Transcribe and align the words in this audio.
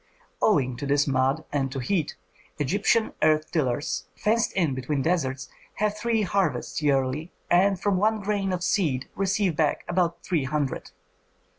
Owing 0.41 0.77
to 0.77 0.87
this 0.87 1.05
mud 1.05 1.45
and 1.53 1.71
to 1.71 1.77
heat, 1.77 2.15
Egyptian 2.57 3.13
earth 3.21 3.51
tillers, 3.51 4.05
fenced 4.15 4.51
in 4.53 4.73
between 4.73 5.03
deserts, 5.03 5.47
have 5.75 5.95
three 5.95 6.23
harvests 6.23 6.81
yearly 6.81 7.31
and 7.51 7.79
from 7.79 7.97
one 7.97 8.19
grain 8.19 8.51
of 8.51 8.63
seed 8.63 9.07
receive 9.13 9.55
back 9.55 9.83
about 9.87 10.23
three 10.23 10.45
hundred. 10.45 10.89